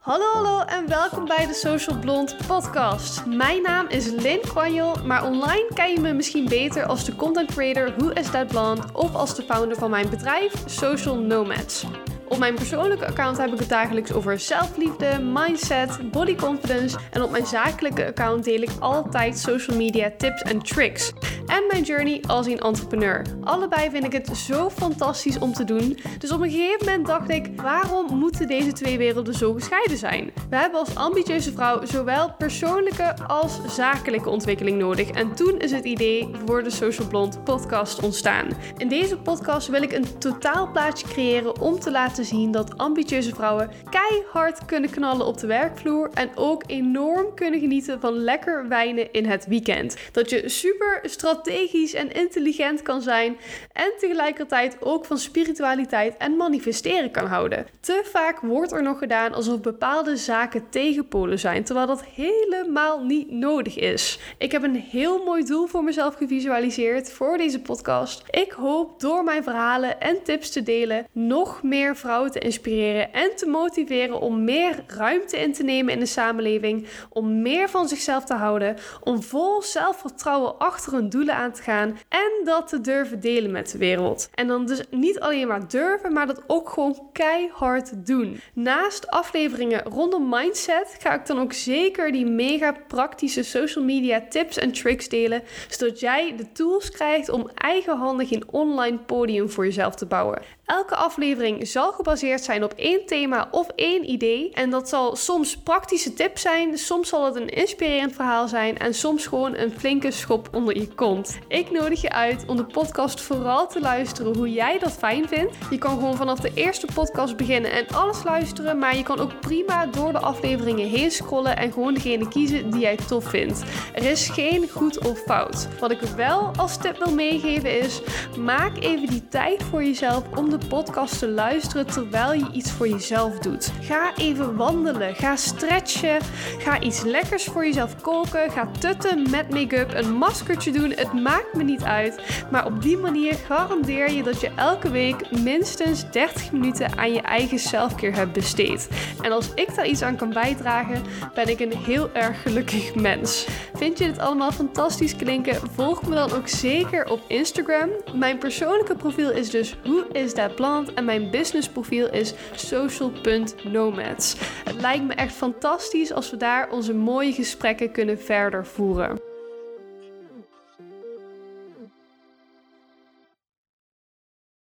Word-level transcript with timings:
Hallo 0.00 0.24
hallo 0.32 0.60
en 0.64 0.88
welkom 0.88 1.24
bij 1.24 1.46
de 1.46 1.54
Social 1.54 1.98
Blond 1.98 2.36
podcast. 2.46 3.26
Mijn 3.26 3.62
naam 3.62 3.86
is 3.88 4.10
Lynn 4.10 4.40
Kwanjel, 4.40 4.96
maar 5.04 5.24
online 5.24 5.66
ken 5.74 5.92
je 5.92 6.00
me 6.00 6.12
misschien 6.12 6.48
beter 6.48 6.86
als 6.86 7.04
de 7.04 7.16
content 7.16 7.52
creator 7.52 7.94
Who 7.96 8.08
is 8.08 8.30
That 8.30 8.46
Blonde 8.46 8.82
of 8.92 9.14
als 9.14 9.34
de 9.34 9.42
founder 9.42 9.76
van 9.76 9.90
mijn 9.90 10.10
bedrijf 10.10 10.52
Social 10.66 11.18
Nomads. 11.18 11.84
Op 12.30 12.38
mijn 12.38 12.54
persoonlijke 12.54 13.06
account 13.06 13.38
heb 13.38 13.52
ik 13.52 13.58
het 13.58 13.68
dagelijks 13.68 14.12
over 14.12 14.38
zelfliefde, 14.38 15.20
mindset, 15.20 16.10
body 16.10 16.34
confidence 16.34 16.98
en 17.10 17.22
op 17.22 17.30
mijn 17.30 17.46
zakelijke 17.46 18.06
account 18.06 18.44
deel 18.44 18.62
ik 18.62 18.70
altijd 18.78 19.38
social 19.38 19.76
media 19.76 20.10
tips 20.18 20.42
en 20.42 20.62
tricks. 20.62 21.12
En 21.46 21.64
mijn 21.68 21.82
journey 21.82 22.22
als 22.26 22.46
een 22.46 22.58
entrepreneur. 22.58 23.22
Allebei 23.40 23.90
vind 23.90 24.04
ik 24.04 24.12
het 24.12 24.36
zo 24.36 24.70
fantastisch 24.70 25.38
om 25.38 25.52
te 25.52 25.64
doen. 25.64 25.98
Dus 26.18 26.30
op 26.30 26.40
een 26.40 26.50
gegeven 26.50 26.86
moment 26.86 27.06
dacht 27.06 27.30
ik, 27.30 27.50
waarom 27.56 28.18
moeten 28.18 28.46
deze 28.46 28.72
twee 28.72 28.98
werelden 28.98 29.34
zo 29.34 29.52
gescheiden 29.52 29.98
zijn? 29.98 30.32
We 30.50 30.56
hebben 30.56 30.80
als 30.80 30.94
ambitieuze 30.94 31.52
vrouw 31.52 31.84
zowel 31.84 32.34
persoonlijke 32.38 33.16
als 33.26 33.60
zakelijke 33.66 34.28
ontwikkeling 34.28 34.78
nodig. 34.78 35.10
En 35.10 35.34
toen 35.34 35.58
is 35.58 35.70
het 35.70 35.84
idee 35.84 36.30
voor 36.46 36.62
de 36.62 36.70
Social 36.70 37.06
Blond 37.08 37.44
podcast 37.44 38.02
ontstaan. 38.02 38.48
In 38.76 38.88
deze 38.88 39.18
podcast 39.18 39.68
wil 39.68 39.82
ik 39.82 39.92
een 39.92 40.18
totaalplaatje 40.18 41.06
creëren 41.06 41.60
om 41.60 41.78
te 41.78 41.90
laten 41.90 42.19
zien 42.24 42.50
dat 42.50 42.78
ambitieuze 42.78 43.34
vrouwen 43.34 43.70
keihard 43.90 44.64
kunnen 44.64 44.90
knallen 44.90 45.26
op 45.26 45.38
de 45.38 45.46
werkvloer 45.46 46.10
en 46.14 46.30
ook 46.34 46.62
enorm 46.66 47.34
kunnen 47.34 47.60
genieten 47.60 48.00
van 48.00 48.12
lekker 48.12 48.68
wijnen 48.68 49.12
in 49.12 49.26
het 49.26 49.46
weekend. 49.46 49.96
Dat 50.12 50.30
je 50.30 50.48
super 50.48 51.00
strategisch 51.02 51.94
en 51.94 52.12
intelligent 52.12 52.82
kan 52.82 53.02
zijn 53.02 53.36
en 53.72 53.92
tegelijkertijd 53.98 54.76
ook 54.80 55.04
van 55.04 55.18
spiritualiteit 55.18 56.16
en 56.16 56.36
manifesteren 56.36 57.10
kan 57.10 57.26
houden. 57.26 57.66
Te 57.80 58.02
vaak 58.12 58.40
wordt 58.40 58.72
er 58.72 58.82
nog 58.82 58.98
gedaan 58.98 59.34
alsof 59.34 59.60
bepaalde 59.60 60.16
zaken 60.16 60.70
tegenpolen 60.70 61.38
zijn, 61.38 61.64
terwijl 61.64 61.86
dat 61.86 62.04
helemaal 62.04 63.04
niet 63.04 63.30
nodig 63.30 63.78
is. 63.78 64.18
Ik 64.38 64.52
heb 64.52 64.62
een 64.62 64.76
heel 64.76 65.24
mooi 65.24 65.44
doel 65.44 65.66
voor 65.66 65.84
mezelf 65.84 66.14
gevisualiseerd 66.14 67.12
voor 67.12 67.36
deze 67.36 67.60
podcast. 67.60 68.22
Ik 68.30 68.52
hoop 68.52 69.00
door 69.00 69.24
mijn 69.24 69.42
verhalen 69.42 70.00
en 70.00 70.22
tips 70.22 70.50
te 70.50 70.62
delen 70.62 71.06
nog 71.12 71.62
meer 71.62 71.96
vrouwen 71.96 72.08
te 72.10 72.38
inspireren 72.38 73.12
en 73.12 73.36
te 73.36 73.46
motiveren 73.46 74.20
om 74.20 74.44
meer 74.44 74.84
ruimte 74.86 75.38
in 75.38 75.52
te 75.52 75.62
nemen 75.62 75.92
in 75.92 76.00
de 76.00 76.06
samenleving, 76.06 76.86
om 77.08 77.42
meer 77.42 77.68
van 77.68 77.88
zichzelf 77.88 78.24
te 78.24 78.34
houden, 78.34 78.76
om 79.04 79.22
vol 79.22 79.62
zelfvertrouwen 79.62 80.58
achter 80.58 80.92
hun 80.92 81.08
doelen 81.08 81.34
aan 81.34 81.52
te 81.52 81.62
gaan 81.62 81.98
en 82.08 82.44
dat 82.44 82.68
te 82.68 82.80
durven 82.80 83.20
delen 83.20 83.50
met 83.50 83.70
de 83.70 83.78
wereld. 83.78 84.28
En 84.34 84.46
dan 84.46 84.66
dus 84.66 84.82
niet 84.90 85.20
alleen 85.20 85.48
maar 85.48 85.68
durven, 85.68 86.12
maar 86.12 86.26
dat 86.26 86.42
ook 86.46 86.68
gewoon 86.68 87.08
keihard 87.12 88.06
doen. 88.06 88.40
Naast 88.54 89.08
afleveringen 89.08 89.82
rondom 89.82 90.28
mindset 90.28 90.96
ga 90.98 91.14
ik 91.14 91.26
dan 91.26 91.40
ook 91.40 91.52
zeker 91.52 92.12
die 92.12 92.26
mega 92.26 92.74
praktische 92.88 93.42
social 93.42 93.84
media 93.84 94.22
tips 94.28 94.58
en 94.58 94.72
tricks 94.72 95.08
delen, 95.08 95.42
zodat 95.68 96.00
jij 96.00 96.36
de 96.36 96.52
tools 96.52 96.90
krijgt 96.90 97.28
om 97.28 97.50
eigenhandig 97.54 98.30
een 98.30 98.44
online 98.50 98.98
podium 98.98 99.50
voor 99.50 99.64
jezelf 99.64 99.94
te 99.94 100.06
bouwen. 100.06 100.42
Elke 100.64 100.94
aflevering 100.94 101.68
zal 101.68 101.92
gebaseerd 102.02 102.44
zijn 102.44 102.64
op 102.64 102.72
één 102.72 103.06
thema 103.06 103.48
of 103.50 103.68
één 103.74 104.10
idee. 104.10 104.50
En 104.52 104.70
dat 104.70 104.88
zal 104.88 105.16
soms 105.16 105.56
praktische 105.56 106.12
tips 106.12 106.42
zijn, 106.42 106.78
soms 106.78 107.08
zal 107.08 107.24
het 107.24 107.36
een 107.36 107.48
inspirerend 107.48 108.12
verhaal 108.12 108.48
zijn 108.48 108.78
en 108.78 108.94
soms 108.94 109.26
gewoon 109.26 109.56
een 109.56 109.72
flinke 109.76 110.10
schop 110.10 110.48
onder 110.52 110.76
je 110.76 110.88
kont. 110.94 111.38
Ik 111.48 111.70
nodig 111.70 112.00
je 112.00 112.10
uit 112.10 112.44
om 112.46 112.56
de 112.56 112.64
podcast 112.64 113.20
vooral 113.20 113.68
te 113.68 113.80
luisteren 113.80 114.36
hoe 114.36 114.52
jij 114.52 114.78
dat 114.78 114.92
fijn 114.92 115.28
vindt. 115.28 115.56
Je 115.70 115.78
kan 115.78 115.90
gewoon 115.90 116.16
vanaf 116.16 116.40
de 116.40 116.50
eerste 116.54 116.86
podcast 116.94 117.36
beginnen 117.36 117.72
en 117.72 117.86
alles 117.88 118.22
luisteren, 118.22 118.78
maar 118.78 118.96
je 118.96 119.02
kan 119.02 119.20
ook 119.20 119.40
prima 119.40 119.86
door 119.86 120.12
de 120.12 120.18
afleveringen 120.18 120.88
heen 120.88 121.10
scrollen 121.10 121.56
en 121.56 121.72
gewoon 121.72 121.94
degene 121.94 122.28
kiezen 122.28 122.70
die 122.70 122.80
jij 122.80 122.96
tof 122.96 123.24
vindt. 123.24 123.62
Er 123.94 124.04
is 124.04 124.28
geen 124.28 124.68
goed 124.68 125.08
of 125.08 125.18
fout. 125.18 125.68
Wat 125.80 125.90
ik 125.90 126.00
wel 126.00 126.50
als 126.56 126.76
tip 126.76 126.98
wil 127.04 127.14
meegeven 127.14 127.78
is: 127.78 128.00
maak 128.38 128.82
even 128.82 129.08
die 129.08 129.28
tijd 129.28 129.62
voor 129.62 129.84
jezelf 129.84 130.22
om 130.36 130.50
de 130.50 130.58
podcast 130.68 131.18
te 131.18 131.28
luisteren 131.28 131.79
terwijl 131.86 132.32
je 132.32 132.46
iets 132.52 132.70
voor 132.70 132.88
jezelf 132.88 133.38
doet. 133.38 133.72
Ga 133.80 134.16
even 134.16 134.56
wandelen, 134.56 135.14
ga 135.14 135.36
stretchen, 135.36 136.18
ga 136.58 136.80
iets 136.80 137.02
lekkers 137.02 137.44
voor 137.44 137.64
jezelf 137.64 138.00
koken, 138.00 138.50
ga 138.50 138.70
tutten 138.78 139.30
met 139.30 139.50
make-up, 139.50 139.94
een 139.94 140.12
maskertje 140.12 140.72
doen. 140.72 140.90
Het 140.90 141.12
maakt 141.12 141.54
me 141.54 141.62
niet 141.62 141.82
uit, 141.82 142.44
maar 142.50 142.66
op 142.66 142.82
die 142.82 142.96
manier 142.96 143.34
garandeer 143.34 144.10
je 144.10 144.22
dat 144.22 144.40
je 144.40 144.50
elke 144.56 144.90
week 144.90 145.30
minstens 145.30 146.10
30 146.10 146.52
minuten 146.52 146.98
aan 146.98 147.12
je 147.12 147.20
eigen 147.20 147.58
selfcare 147.58 148.16
hebt 148.16 148.32
besteed. 148.32 148.88
En 149.22 149.32
als 149.32 149.54
ik 149.54 149.74
daar 149.74 149.86
iets 149.86 150.02
aan 150.02 150.16
kan 150.16 150.32
bijdragen, 150.32 151.02
ben 151.34 151.48
ik 151.48 151.60
een 151.60 151.76
heel 151.76 152.10
erg 152.12 152.42
gelukkig 152.42 152.94
mens. 152.94 153.46
Vind 153.74 153.98
je 153.98 154.04
dit 154.04 154.18
allemaal 154.18 154.52
fantastisch 154.52 155.16
klinken? 155.16 155.70
Volg 155.74 156.02
me 156.02 156.14
dan 156.14 156.32
ook 156.32 156.48
zeker 156.48 157.10
op 157.10 157.20
Instagram. 157.26 157.90
Mijn 158.14 158.38
persoonlijke 158.38 158.96
profiel 158.96 159.30
is 159.30 159.50
dus 159.50 159.76
hoe 159.84 160.06
is 160.12 160.34
dat 160.34 160.54
plant 160.54 160.94
en 160.94 161.04
mijn 161.04 161.30
business 161.30 161.68
profiel 161.72 162.10
is 162.10 162.34
social.nomads. 162.54 164.36
Het 164.64 164.80
lijkt 164.80 165.04
me 165.04 165.14
echt 165.14 165.34
fantastisch 165.34 166.12
als 166.12 166.30
we 166.30 166.36
daar 166.36 166.70
onze 166.70 166.94
mooie 166.94 167.32
gesprekken 167.32 167.92
kunnen 167.92 168.18
verder 168.18 168.66
voeren. 168.66 169.29